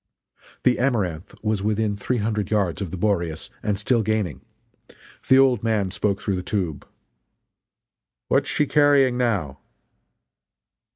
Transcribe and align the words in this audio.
The 0.63 0.79
Amaranth 0.79 1.35
was 1.43 1.61
within 1.61 1.95
three 1.95 2.17
hundred 2.17 2.49
yards 2.49 2.81
of 2.81 2.89
the 2.89 2.97
Boreas, 2.97 3.51
and 3.61 3.77
still 3.77 4.01
gaining. 4.01 4.41
The 5.27 5.37
"old 5.37 5.61
man" 5.61 5.91
spoke 5.91 6.19
through 6.19 6.37
the 6.37 6.41
tube: 6.41 6.87
"What 8.27 8.41
is 8.45 8.49
she 8.49 8.65
carrying 8.65 9.15
now?" 9.15 9.59